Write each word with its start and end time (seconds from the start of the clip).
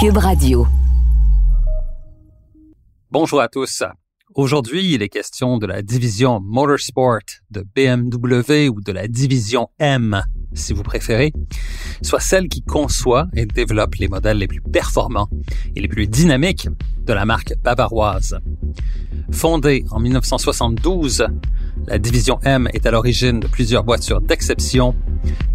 Cube 0.00 0.18
Radio. 0.18 0.64
Bonjour 3.10 3.40
à 3.40 3.48
tous. 3.48 3.82
Aujourd'hui, 4.36 4.94
il 4.94 5.02
est 5.02 5.08
question 5.08 5.58
de 5.58 5.66
la 5.66 5.82
division 5.82 6.38
Motorsport 6.40 7.18
de 7.50 7.66
BMW 7.74 8.68
ou 8.68 8.80
de 8.80 8.92
la 8.92 9.08
division 9.08 9.70
M, 9.80 10.22
si 10.54 10.72
vous 10.72 10.84
préférez, 10.84 11.32
soit 12.02 12.20
celle 12.20 12.48
qui 12.48 12.62
conçoit 12.62 13.26
et 13.34 13.44
développe 13.44 13.96
les 13.96 14.06
modèles 14.06 14.38
les 14.38 14.46
plus 14.46 14.60
performants 14.60 15.28
et 15.74 15.80
les 15.80 15.88
plus 15.88 16.06
dynamiques 16.06 16.68
de 17.04 17.12
la 17.12 17.24
marque 17.24 17.54
bavaroise. 17.64 18.38
Fondée 19.32 19.84
en 19.90 19.98
1972, 19.98 21.26
la 21.88 21.98
division 21.98 22.38
M 22.44 22.68
est 22.72 22.86
à 22.86 22.92
l'origine 22.92 23.40
de 23.40 23.48
plusieurs 23.48 23.84
voitures 23.84 24.20
d'exception, 24.20 24.94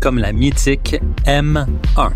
comme 0.01 0.17
la 0.17 0.33
mythique 0.33 0.97
M1. 1.25 2.11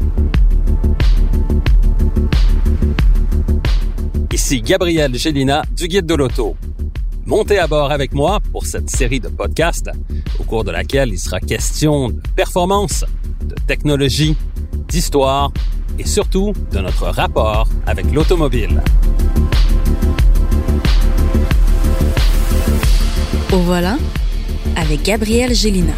Ici 4.47 4.61
Gabriel 4.61 5.14
Gélina 5.14 5.61
du 5.75 5.89
Guide 5.89 6.06
de 6.06 6.15
l'Auto. 6.15 6.55
Montez 7.25 7.60
à 7.60 7.68
bord 7.68 7.92
avec 7.92 8.14
moi 8.14 8.39
pour 8.54 8.65
cette 8.65 8.89
série 8.89 9.19
de 9.19 9.28
podcasts 9.28 9.89
au 10.39 10.43
cours 10.43 10.64
de 10.64 10.71
laquelle 10.71 11.10
il 11.10 11.19
sera 11.19 11.42
question 11.42 12.07
de 12.07 12.21
performance, 12.33 13.04
de 13.43 13.55
technologie, 13.68 14.38
d'histoire 14.88 15.52
et 16.00 16.05
surtout 16.05 16.54
de 16.71 16.79
notre 16.79 17.07
rapport 17.07 17.68
avec 17.86 18.10
l'automobile. 18.14 18.82
Au 23.52 23.57
voilà 23.57 23.97
avec 24.77 25.04
Gabriel 25.04 25.54
Gélina. 25.54 25.91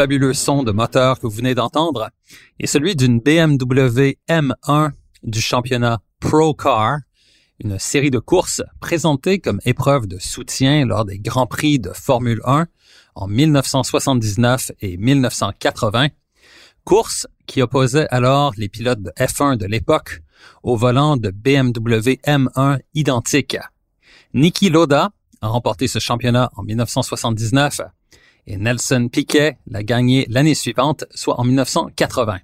Fabuleux 0.00 0.32
son 0.32 0.62
de 0.62 0.72
moteur 0.72 1.20
que 1.20 1.26
vous 1.26 1.36
venez 1.36 1.54
d'entendre 1.54 2.08
est 2.58 2.66
celui 2.66 2.96
d'une 2.96 3.20
BMW 3.20 4.16
M1 4.30 4.92
du 5.22 5.42
championnat 5.42 6.00
Pro 6.20 6.54
Car, 6.54 7.00
une 7.62 7.78
série 7.78 8.10
de 8.10 8.18
courses 8.18 8.62
présentées 8.80 9.40
comme 9.40 9.60
épreuve 9.66 10.06
de 10.06 10.18
soutien 10.18 10.86
lors 10.86 11.04
des 11.04 11.18
Grands 11.18 11.46
Prix 11.46 11.78
de 11.78 11.90
Formule 11.90 12.40
1 12.46 12.66
en 13.14 13.26
1979 13.26 14.72
et 14.80 14.96
1980, 14.96 16.08
course 16.86 17.26
qui 17.46 17.60
opposait 17.60 18.08
alors 18.08 18.54
les 18.56 18.70
pilotes 18.70 19.02
de 19.02 19.10
F1 19.18 19.58
de 19.58 19.66
l'époque 19.66 20.22
au 20.62 20.76
volant 20.76 21.18
de 21.18 21.28
BMW 21.28 22.16
M1 22.26 22.78
identiques. 22.94 23.58
Niki 24.32 24.70
Loda 24.70 25.10
a 25.42 25.48
remporté 25.48 25.88
ce 25.88 25.98
championnat 25.98 26.50
en 26.56 26.62
1979 26.62 27.82
et 28.46 28.56
Nelson 28.56 29.08
Piquet 29.10 29.58
l'a 29.66 29.82
gagné 29.82 30.26
l'année 30.28 30.54
suivante, 30.54 31.04
soit 31.14 31.38
en 31.38 31.44
1980. 31.44 32.38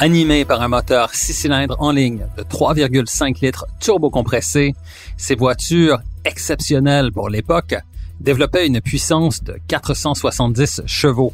Animé 0.00 0.44
par 0.44 0.60
un 0.60 0.68
moteur 0.68 1.14
6 1.14 1.32
cylindres 1.32 1.76
en 1.78 1.92
ligne 1.92 2.26
de 2.36 2.42
3,5 2.42 3.40
litres 3.40 3.66
turbocompressé, 3.80 4.74
ces 5.16 5.36
voitures 5.36 6.00
exceptionnelles 6.24 7.12
pour 7.12 7.28
l'époque 7.28 7.76
développaient 8.20 8.66
une 8.66 8.80
puissance 8.80 9.42
de 9.42 9.56
470 9.68 10.82
chevaux. 10.86 11.32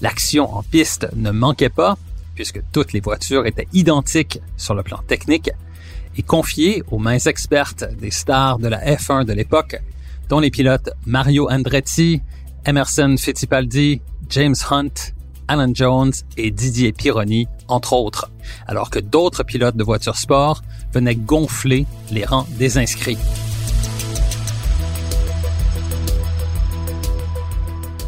L'action 0.00 0.52
en 0.56 0.62
piste 0.62 1.06
ne 1.14 1.30
manquait 1.30 1.68
pas, 1.68 1.96
puisque 2.34 2.60
toutes 2.72 2.92
les 2.92 3.00
voitures 3.00 3.46
étaient 3.46 3.68
identiques 3.72 4.40
sur 4.56 4.74
le 4.74 4.82
plan 4.82 4.98
technique, 5.06 5.50
et 6.16 6.22
confiée 6.22 6.82
aux 6.90 6.98
mains 6.98 7.18
expertes 7.18 7.84
des 8.00 8.10
stars 8.10 8.58
de 8.58 8.68
la 8.68 8.78
F1 8.84 9.24
de 9.24 9.32
l'époque, 9.32 9.76
dont 10.28 10.40
les 10.40 10.50
pilotes 10.50 10.90
Mario 11.06 11.48
Andretti, 11.50 12.20
Emerson 12.66 13.16
Fittipaldi, 13.18 14.00
James 14.30 14.54
Hunt, 14.70 15.12
Alan 15.48 15.72
Jones 15.74 16.12
et 16.36 16.50
Didier 16.50 16.92
Pironi, 16.92 17.46
entre 17.68 17.92
autres, 17.92 18.30
alors 18.66 18.90
que 18.90 18.98
d'autres 18.98 19.42
pilotes 19.42 19.76
de 19.76 19.84
voitures 19.84 20.16
sport 20.16 20.62
venaient 20.92 21.16
gonfler 21.16 21.86
les 22.10 22.24
rangs 22.24 22.46
des 22.58 22.78
inscrits. 22.78 23.18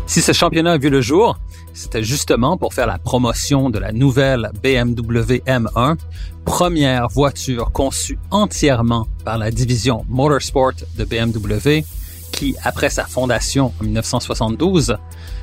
Si 0.07 0.23
ce 0.23 0.33
championnat 0.33 0.73
a 0.73 0.79
vu 0.79 0.89
le 0.89 1.03
jour, 1.03 1.39
c'était 1.77 2.03
justement 2.03 2.57
pour 2.57 2.73
faire 2.73 2.87
la 2.87 2.99
promotion 2.99 3.69
de 3.69 3.79
la 3.79 3.93
nouvelle 3.93 4.51
BMW 4.63 5.43
M1, 5.47 5.99
première 6.45 7.09
voiture 7.09 7.71
conçue 7.71 8.19
entièrement 8.31 9.07
par 9.25 9.37
la 9.37 9.51
division 9.51 10.05
Motorsport 10.09 10.73
de 10.97 11.05
BMW, 11.05 11.85
qui, 12.33 12.57
après 12.65 12.89
sa 12.89 13.05
fondation 13.05 13.73
en 13.81 13.85
1972, 13.85 14.97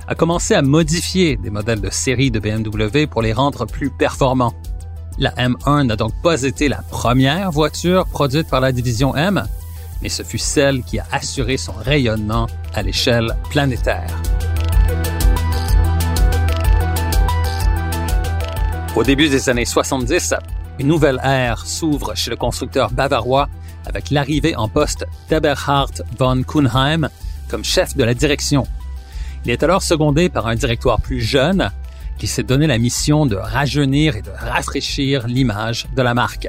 a 0.08 0.16
commencé 0.16 0.56
à 0.56 0.64
modifier 0.64 1.38
des 1.38 1.52
modèles 1.52 1.82
de 1.82 1.92
série 1.92 2.32
de 2.32 2.40
BMW 2.40 3.06
pour 3.08 3.22
les 3.22 3.34
rendre 3.34 3.66
plus 3.66 3.92
performants. 3.92 4.54
La 5.20 5.32
M1 5.32 5.86
n'a 5.86 5.96
donc 5.96 6.14
pas 6.24 6.42
été 6.42 6.68
la 6.68 6.82
première 6.90 7.52
voiture 7.52 8.08
produite 8.08 8.50
par 8.50 8.60
la 8.60 8.72
division 8.72 9.16
M, 9.16 9.46
mais 10.02 10.10
ce 10.10 10.24
fut 10.24 10.40
celle 10.40 10.84
qui 10.84 10.98
a 10.98 11.06
assuré 11.12 11.58
son 11.58 11.74
rayonnement 11.74 12.48
à 12.74 12.82
l'échelle 12.82 13.38
planétaire. 13.52 14.10
Au 18.96 19.02
début 19.04 19.28
des 19.28 19.50
années 19.50 19.66
70, 19.66 20.36
une 20.78 20.86
nouvelle 20.86 21.20
ère 21.24 21.66
s'ouvre 21.66 22.14
chez 22.14 22.30
le 22.30 22.36
constructeur 22.36 22.92
bavarois 22.92 23.50
avec 23.88 24.12
l'arrivée 24.12 24.56
en 24.56 24.68
poste 24.68 25.08
d'Eberhard 25.30 25.90
von 26.20 26.44
Kuhnheim 26.44 27.10
comme 27.50 27.64
chef 27.64 27.98
de 27.98 28.04
la 28.04 28.14
direction. 28.14 28.68
Il 29.46 29.52
est 29.52 29.64
alors 29.64 29.82
secondé 29.82 30.30
par 30.30 30.46
un 30.46 30.54
directoire 30.54 31.02
plus 31.02 31.22
jeune 31.22 31.72
qui 32.20 32.28
s'est 32.28 32.44
donné 32.44 32.68
la 32.68 32.78
mission 32.78 33.26
de 33.26 33.36
rajeunir 33.36 34.16
et 34.16 34.22
de 34.22 34.30
rafraîchir 34.30 35.26
l'image 35.26 35.88
de 35.96 36.02
la 36.04 36.14
marque. 36.14 36.48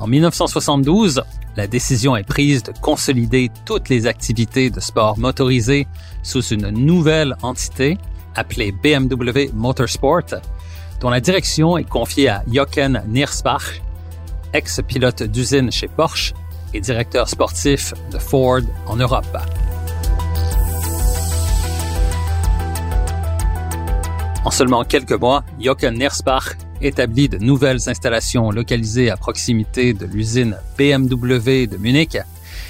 En 0.00 0.06
1972, 0.06 1.22
la 1.56 1.66
décision 1.66 2.16
est 2.16 2.26
prise 2.26 2.62
de 2.62 2.72
consolider 2.80 3.50
toutes 3.66 3.90
les 3.90 4.06
activités 4.06 4.70
de 4.70 4.80
sport 4.80 5.18
motorisé 5.18 5.86
sous 6.22 6.42
une 6.46 6.70
nouvelle 6.70 7.36
entité 7.42 7.98
appelée 8.34 8.72
BMW 8.72 9.50
Motorsport, 9.52 10.40
dont 11.02 11.10
la 11.10 11.20
direction 11.20 11.76
est 11.76 11.88
confiée 11.88 12.28
à 12.28 12.44
Jochen 12.50 13.02
Niersbach, 13.08 13.82
ex-pilote 14.52 15.24
d'usine 15.24 15.72
chez 15.72 15.88
Porsche 15.88 16.32
et 16.72 16.80
directeur 16.80 17.28
sportif 17.28 17.92
de 18.12 18.18
Ford 18.18 18.60
en 18.86 18.94
Europe. 18.94 19.36
En 24.44 24.50
seulement 24.52 24.84
quelques 24.84 25.20
mois, 25.20 25.42
Jochen 25.58 25.98
Niersbach 25.98 26.56
établit 26.80 27.28
de 27.28 27.38
nouvelles 27.38 27.88
installations 27.88 28.52
localisées 28.52 29.10
à 29.10 29.16
proximité 29.16 29.94
de 29.94 30.06
l'usine 30.06 30.56
BMW 30.78 31.66
de 31.66 31.78
Munich 31.78 32.14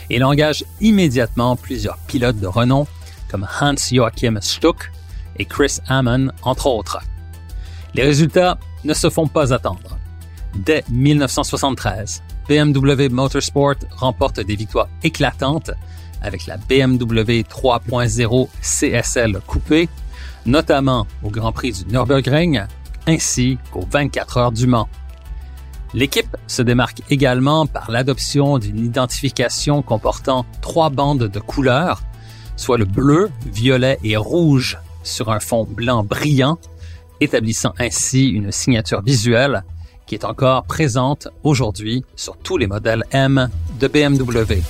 et 0.08 0.16
il 0.16 0.24
engage 0.24 0.64
immédiatement 0.80 1.54
plusieurs 1.56 1.98
pilotes 2.06 2.40
de 2.40 2.46
renom 2.46 2.86
comme 3.30 3.46
Hans-Joachim 3.60 4.38
Stuck 4.40 4.90
et 5.38 5.44
Chris 5.44 5.80
Amon, 5.88 6.30
entre 6.42 6.66
autres. 6.66 6.98
Les 7.94 8.02
résultats 8.02 8.58
ne 8.84 8.94
se 8.94 9.10
font 9.10 9.26
pas 9.26 9.52
attendre. 9.52 9.98
Dès 10.54 10.84
1973, 10.90 12.22
BMW 12.48 13.08
Motorsport 13.10 13.76
remporte 13.96 14.40
des 14.40 14.56
victoires 14.56 14.88
éclatantes 15.02 15.70
avec 16.22 16.46
la 16.46 16.56
BMW 16.56 17.42
3.0 17.42 18.48
CSL 18.60 19.40
coupée, 19.46 19.88
notamment 20.46 21.06
au 21.22 21.30
Grand 21.30 21.52
Prix 21.52 21.72
du 21.72 21.92
Nürburgring 21.92 22.62
ainsi 23.06 23.58
qu'aux 23.72 23.86
24 23.90 24.36
heures 24.36 24.52
du 24.52 24.66
Mans. 24.66 24.88
L'équipe 25.94 26.36
se 26.46 26.62
démarque 26.62 27.02
également 27.10 27.66
par 27.66 27.90
l'adoption 27.90 28.58
d'une 28.58 28.78
identification 28.78 29.82
comportant 29.82 30.46
trois 30.62 30.88
bandes 30.88 31.28
de 31.28 31.40
couleurs, 31.40 32.02
soit 32.56 32.78
le 32.78 32.86
bleu, 32.86 33.30
violet 33.44 33.98
et 34.02 34.16
rouge 34.16 34.78
sur 35.02 35.30
un 35.30 35.40
fond 35.40 35.66
blanc 35.68 36.02
brillant, 36.04 36.58
établissant 37.22 37.72
ainsi 37.78 38.28
une 38.28 38.50
signature 38.50 39.02
visuelle 39.02 39.64
qui 40.06 40.14
est 40.14 40.24
encore 40.24 40.64
présente 40.64 41.28
aujourd'hui 41.44 42.04
sur 42.16 42.36
tous 42.36 42.56
les 42.56 42.66
modèles 42.66 43.04
M 43.12 43.48
de 43.80 43.88
BMW. 43.88 44.60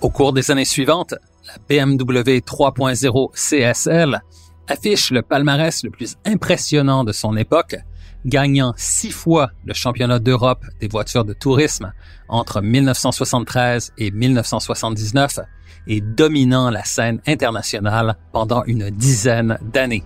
Au 0.00 0.10
cours 0.10 0.32
des 0.32 0.50
années 0.50 0.64
suivantes, 0.64 1.14
la 1.46 1.54
BMW 1.68 2.38
3.0 2.40 3.32
CSL 3.34 4.20
affiche 4.68 5.10
le 5.10 5.22
palmarès 5.22 5.82
le 5.84 5.90
plus 5.90 6.16
impressionnant 6.24 7.04
de 7.04 7.12
son 7.12 7.36
époque, 7.36 7.76
gagnant 8.24 8.74
six 8.76 9.10
fois 9.10 9.50
le 9.64 9.74
championnat 9.74 10.18
d'Europe 10.18 10.64
des 10.80 10.88
voitures 10.88 11.24
de 11.24 11.32
tourisme 11.32 11.92
entre 12.28 12.60
1973 12.60 13.92
et 13.98 14.10
1979 14.10 15.40
et 15.86 16.00
dominant 16.00 16.70
la 16.70 16.84
scène 16.84 17.20
internationale 17.26 18.16
pendant 18.32 18.64
une 18.64 18.90
dizaine 18.90 19.58
d'années. 19.62 20.04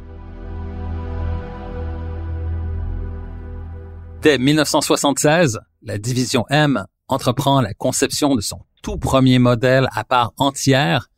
Dès 4.21 4.39
1976, 4.39 5.61
la 5.83 5.99
division 5.99 6.45
M 6.51 6.85
entreprend 7.07 7.61
la 7.61 7.73
conception 7.73 8.35
de 8.35 8.41
son 8.41 8.61
tout 8.83 8.99
premier 8.99 9.39
modèle 9.39 9.89
à 9.95 10.05
part 10.05 10.33
entière 10.39 11.09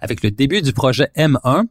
avec 0.00 0.22
le 0.22 0.30
début 0.30 0.62
du 0.62 0.72
projet 0.72 1.10
M1 1.16 1.66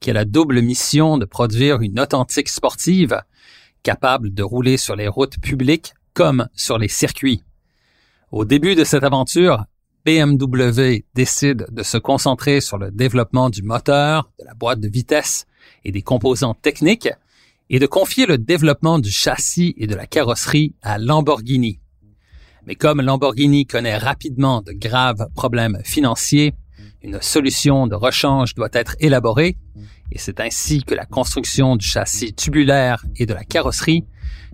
qui 0.00 0.10
a 0.10 0.14
la 0.14 0.24
double 0.24 0.60
mission 0.62 1.18
de 1.18 1.24
produire 1.24 1.80
une 1.80 2.00
authentique 2.00 2.48
sportive 2.48 3.20
capable 3.82 4.32
de 4.32 4.42
rouler 4.42 4.76
sur 4.76 4.96
les 4.96 5.08
routes 5.08 5.38
publiques 5.40 5.94
comme 6.14 6.48
sur 6.54 6.78
les 6.78 6.88
circuits. 6.88 7.42
Au 8.30 8.44
début 8.44 8.74
de 8.74 8.84
cette 8.84 9.04
aventure, 9.04 9.64
BMW 10.04 11.04
décide 11.14 11.66
de 11.70 11.82
se 11.82 11.98
concentrer 11.98 12.60
sur 12.60 12.78
le 12.78 12.90
développement 12.90 13.50
du 13.50 13.62
moteur, 13.62 14.30
de 14.40 14.44
la 14.44 14.54
boîte 14.54 14.80
de 14.80 14.88
vitesse 14.88 15.46
et 15.84 15.92
des 15.92 16.02
composants 16.02 16.54
techniques 16.54 17.08
et 17.70 17.78
de 17.78 17.86
confier 17.86 18.26
le 18.26 18.38
développement 18.38 18.98
du 18.98 19.10
châssis 19.10 19.74
et 19.76 19.86
de 19.86 19.94
la 19.94 20.06
carrosserie 20.06 20.74
à 20.82 20.98
Lamborghini. 20.98 21.80
Mais 22.66 22.74
comme 22.74 23.00
Lamborghini 23.00 23.66
connaît 23.66 23.96
rapidement 23.96 24.62
de 24.62 24.72
graves 24.72 25.28
problèmes 25.34 25.78
financiers, 25.84 26.54
une 27.02 27.20
solution 27.20 27.86
de 27.86 27.94
rechange 27.94 28.54
doit 28.54 28.68
être 28.72 28.94
élaborée 29.00 29.56
et 30.12 30.18
c'est 30.18 30.40
ainsi 30.40 30.82
que 30.84 30.94
la 30.94 31.04
construction 31.04 31.76
du 31.76 31.86
châssis 31.86 32.34
tubulaire 32.34 33.04
et 33.16 33.26
de 33.26 33.34
la 33.34 33.44
carrosserie 33.44 34.04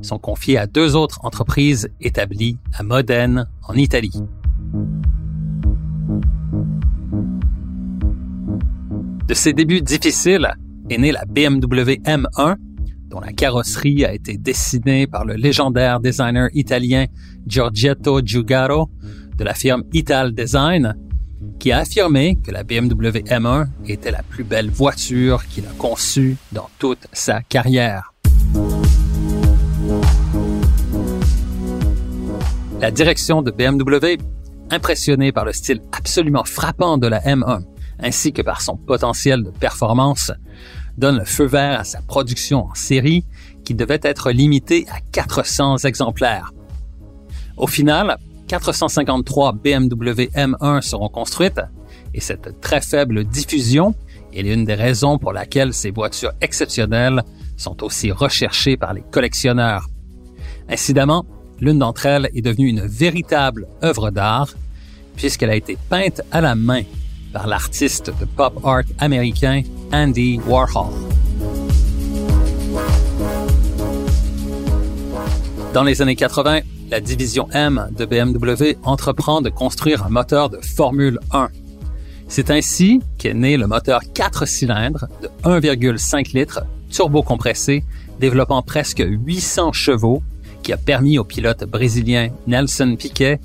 sont 0.03 0.19
confiées 0.19 0.57
à 0.57 0.67
deux 0.67 0.95
autres 0.95 1.19
entreprises 1.25 1.89
établies 2.01 2.59
à 2.73 2.83
Modène, 2.83 3.49
en 3.67 3.75
Italie. 3.75 4.23
De 9.27 9.35
ces 9.35 9.53
débuts 9.53 9.83
difficiles 9.83 10.49
est 10.89 10.99
née 10.99 11.13
la 11.13 11.25
BMW 11.27 11.99
M1, 12.05 12.57
dont 13.09 13.21
la 13.21 13.33
carrosserie 13.33 14.05
a 14.05 14.15
été 14.15 14.39
dessinée 14.39 15.07
par 15.07 15.25
le 15.25 15.35
légendaire 15.35 16.01
designer 16.01 16.49
italien 16.55 17.07
Giorgetto 17.47 18.21
Giugaro 18.25 18.89
de 19.37 19.45
la 19.45 19.55
firme 19.55 19.83
Ital 19.93 20.33
Design 20.33 20.95
qui 21.59 21.73
a 21.73 21.79
affirmé 21.79 22.39
que 22.45 22.51
la 22.51 22.63
BMW 22.63 23.23
M1 23.27 23.67
était 23.87 24.11
la 24.11 24.23
plus 24.23 24.45
belle 24.45 24.71
voiture 24.71 25.47
qu'il 25.47 25.65
a 25.67 25.73
conçue 25.79 26.37
dans 26.53 26.69
toute 26.79 27.07
sa 27.13 27.43
carrière. 27.43 28.13
La 32.81 32.91
direction 32.93 33.43
de 33.43 33.51
BMW, 33.51 34.19
impressionnée 34.71 35.33
par 35.33 35.45
le 35.45 35.53
style 35.53 35.81
absolument 35.93 36.45
frappant 36.45 36.97
de 36.97 37.09
la 37.09 37.21
M1, 37.21 37.63
ainsi 37.99 38.33
que 38.33 38.43
par 38.43 38.63
son 38.63 38.77
potentiel 38.77 39.43
de 39.43 39.51
performance, 39.51 40.31
donne 40.97 41.19
le 41.19 41.25
feu 41.25 41.45
vert 41.45 41.81
à 41.81 41.85
sa 41.85 42.03
production 42.03 42.67
en 42.67 42.75
série 42.75 43.25
qui 43.65 43.75
devait 43.75 44.01
être 44.03 44.31
limitée 44.31 44.87
à 44.91 45.01
400 45.13 45.79
exemplaires. 45.79 46.53
Au 47.57 47.67
final, 47.67 48.17
453 48.49 49.53
BMW 49.53 50.31
M1 50.35 50.81
seront 50.81 51.09
construites 51.11 51.61
et 52.15 52.21
cette 52.21 52.61
très 52.61 52.81
faible 52.81 53.25
diffusion 53.25 53.95
est 54.35 54.43
l'une 54.43 54.65
des 54.65 54.75
raisons 54.75 55.19
pour 55.19 55.33
laquelle 55.33 55.75
ces 55.75 55.91
voitures 55.91 56.33
exceptionnelles 56.41 57.23
sont 57.57 57.85
aussi 57.85 58.11
recherchées 58.11 58.77
par 58.77 58.95
les 58.95 59.03
collectionneurs. 59.03 59.89
Incidemment, 60.69 61.27
l'une 61.61 61.79
d'entre 61.79 62.07
elles 62.07 62.31
est 62.35 62.43
devenue 62.43 62.69
une 62.69 62.87
véritable 62.87 63.69
œuvre 63.83 64.11
d'art 64.11 64.55
puisqu'elle 65.17 65.51
a 65.51 65.57
été 65.57 65.77
peinte 65.89 66.23
à 66.33 66.41
la 66.41 66.55
main 66.55 66.83
par 67.33 67.47
l'artiste 67.47 68.11
de 68.19 68.25
pop 68.25 68.59
art 68.65 68.85
américain 68.99 69.63
Andy 69.93 70.41
Warhol. 70.47 70.93
Dans 75.75 75.83
les 75.83 76.01
années 76.01 76.17
80, 76.17 76.61
la 76.91 77.01
division 77.01 77.49
M 77.53 77.89
de 77.97 78.05
BMW 78.05 78.77
entreprend 78.83 79.41
de 79.41 79.51
construire 79.51 80.05
un 80.07 80.09
moteur 80.09 80.49
de 80.49 80.59
Formule 80.63 81.19
1. 81.33 81.49
C'est 82.29 82.51
ainsi 82.51 83.01
qu'est 83.19 83.35
né 83.35 83.57
le 83.57 83.67
moteur 83.67 84.01
4 84.15 84.47
cylindres 84.47 85.07
de 85.23 85.29
1,5 85.45 86.35
litres 86.35 86.61
turbocompressé 86.91 87.85
développant 88.21 88.63
presque 88.63 89.05
800 89.07 89.73
chevaux 89.73 90.23
qui 90.63 90.73
a 90.73 90.77
permis 90.77 91.19
au 91.19 91.25
pilote 91.25 91.65
brésilien 91.65 92.31
Nelson 92.47 92.97
Piquet 92.99 93.41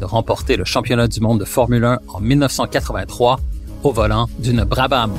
de 0.00 0.04
remporter 0.04 0.56
le 0.56 0.64
championnat 0.64 1.08
du 1.08 1.20
monde 1.20 1.40
de 1.40 1.44
Formule 1.44 1.84
1 1.84 2.00
en 2.08 2.20
1983 2.20 3.40
au 3.82 3.92
volant 3.92 4.28
d'une 4.38 4.64
Brabham. 4.64 5.12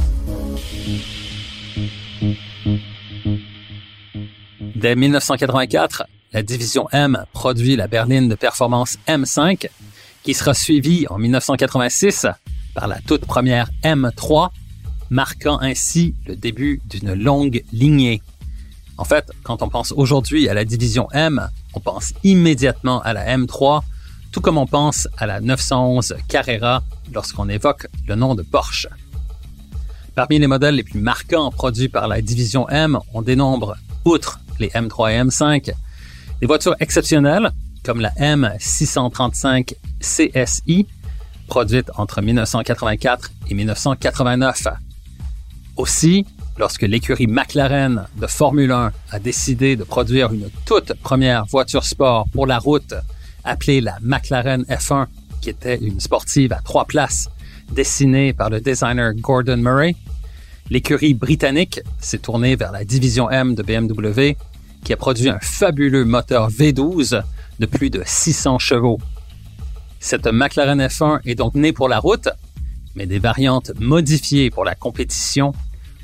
Dès 4.76 4.96
1984, 4.96 6.04
la 6.34 6.44
division 6.44 6.88
M 6.92 7.26
produit 7.34 7.76
la 7.76 7.88
berline 7.88 8.28
de 8.28 8.36
performance 8.36 8.98
M5, 9.08 9.70
qui 10.24 10.34
sera 10.34 10.54
suivie 10.54 11.06
en 11.10 11.18
1986 11.18 12.28
par 12.74 12.88
la 12.88 13.00
toute 13.00 13.26
première 13.26 13.70
M3, 13.84 14.50
marquant 15.10 15.60
ainsi 15.62 16.16
le 16.26 16.36
début 16.36 16.82
d'une 16.86 17.14
longue 17.14 17.64
lignée. 17.72 18.22
En 18.98 19.06
fait, 19.06 19.32
quand 19.44 19.62
on 19.62 19.70
pense 19.70 19.94
aujourd'hui 19.96 20.50
à 20.50 20.54
la 20.54 20.66
division 20.66 21.08
M, 21.14 21.50
on 21.74 21.80
pense 21.80 22.14
immédiatement 22.24 23.02
à 23.02 23.14
la 23.14 23.38
M3, 23.38 23.82
tout 24.32 24.42
comme 24.42 24.58
on 24.58 24.68
pense 24.68 25.08
à 25.18 25.28
la 25.28 25.40
911 25.40 26.16
Carrera 26.28 26.84
lorsqu'on 27.14 27.48
évoque 27.48 27.88
le 28.08 28.16
nom 28.16 28.36
de 28.36 28.42
Porsche. 28.42 28.88
Parmi 30.16 30.40
les 30.40 30.48
modèles 30.48 30.76
les 30.76 30.84
plus 30.84 31.00
marquants 31.00 31.52
produits 31.52 31.90
par 31.90 32.08
la 32.08 32.22
division 32.22 32.68
M, 32.70 33.00
on 33.14 33.22
dénombre, 33.22 33.76
outre 34.04 34.40
les 34.60 34.70
M3 34.70 35.12
et 35.12 35.24
M5, 35.24 35.74
des 36.42 36.48
voitures 36.48 36.76
exceptionnelles 36.80 37.52
comme 37.84 38.02
la 38.02 38.10
M635 38.20 39.74
CSI, 40.02 40.88
produite 41.48 41.90
entre 41.96 42.22
1984 42.22 43.32
et 43.50 43.54
1989. 43.54 44.68
Aussi, 45.78 46.26
lorsque 46.58 46.82
l'écurie 46.82 47.28
McLaren 47.28 48.08
de 48.18 48.28
Formule 48.28 48.72
1 48.72 48.92
a 49.12 49.20
décidé 49.20 49.76
de 49.76 49.84
produire 49.84 50.34
une 50.34 50.50
toute 50.66 50.94
première 50.96 51.46
voiture 51.46 51.86
sport 51.86 52.28
pour 52.34 52.46
la 52.46 52.60
route, 52.60 52.94
appelée 53.46 53.80
la 53.80 53.98
McLaren 54.02 54.64
F1, 54.64 55.06
qui 55.40 55.50
était 55.50 55.78
une 55.78 56.02
sportive 56.02 56.52
à 56.52 56.60
trois 56.62 56.86
places, 56.86 57.30
dessinée 57.72 58.34
par 58.34 58.50
le 58.50 58.60
designer 58.60 59.14
Gordon 59.14 59.58
Murray, 59.58 59.96
l'écurie 60.70 61.14
britannique 61.14 61.80
s'est 62.00 62.18
tournée 62.18 62.58
vers 62.58 62.74
la 62.74 62.84
division 62.84 63.30
M 63.30 63.56
de 63.56 63.64
BMW 63.64 64.36
qui 64.88 64.94
a 64.94 64.98
produit 64.98 65.28
un 65.28 65.40
fabuleux 65.42 66.06
moteur 66.06 66.50
V12 66.50 67.22
de 67.60 67.66
plus 67.66 67.90
de 67.90 68.04
600 68.06 68.58
chevaux. 68.58 69.00
Cette 70.00 70.28
McLaren 70.28 70.80
F1 70.80 71.20
est 71.26 71.36
donc 71.36 71.56
née 71.56 71.74
pour 71.74 71.90
la 71.90 72.00
route, 72.00 72.30
mais 72.96 73.06
des 73.06 73.20
variantes 73.20 73.74
modifiées 73.82 74.50
pour 74.50 74.64
la 74.64 74.76
compétition 74.76 75.52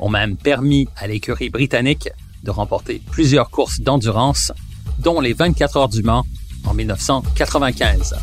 ont 0.01 0.09
même 0.09 0.35
permis 0.35 0.89
à 0.97 1.07
l'écurie 1.07 1.49
britannique 1.49 2.09
de 2.43 2.51
remporter 2.51 3.01
plusieurs 3.09 3.49
courses 3.49 3.79
d'endurance, 3.79 4.51
dont 4.99 5.21
les 5.21 5.31
24 5.31 5.77
heures 5.77 5.87
du 5.87 6.03
Mans 6.03 6.25
en 6.65 6.73
1995. 6.73 8.15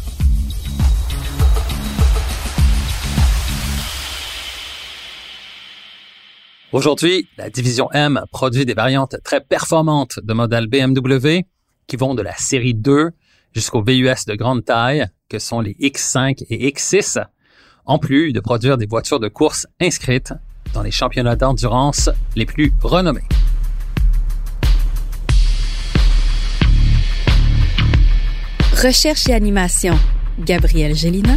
Aujourd'hui, 6.72 7.26
la 7.36 7.50
division 7.50 7.90
M 7.90 8.22
produit 8.30 8.64
des 8.64 8.74
variantes 8.74 9.16
très 9.24 9.40
performantes 9.40 10.20
de 10.22 10.32
modèles 10.32 10.68
BMW 10.68 11.40
qui 11.88 11.96
vont 11.96 12.14
de 12.14 12.22
la 12.22 12.36
série 12.36 12.74
2 12.74 13.10
jusqu'aux 13.52 13.82
VUS 13.82 14.24
de 14.28 14.36
grande 14.36 14.64
taille 14.64 15.06
que 15.28 15.40
sont 15.40 15.60
les 15.60 15.74
X5 15.80 16.44
et 16.48 16.70
X6, 16.70 17.24
en 17.86 17.98
plus 17.98 18.32
de 18.32 18.38
produire 18.38 18.78
des 18.78 18.86
voitures 18.86 19.18
de 19.18 19.26
course 19.26 19.66
inscrites 19.80 20.32
dans 20.72 20.82
les 20.82 20.92
championnats 20.92 21.34
d'endurance 21.34 22.08
les 22.36 22.46
plus 22.46 22.72
renommés. 22.80 23.26
Recherche 28.80 29.28
et 29.28 29.34
animation, 29.34 29.98
Gabriel 30.38 30.94
Gélina. 30.94 31.36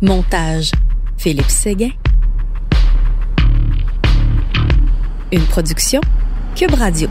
Montage, 0.00 0.70
Philippe 1.18 1.50
Séguin. 1.50 1.90
Une 5.30 5.42
production 5.42 6.00
Cube 6.56 6.72
Radio. 6.74 7.06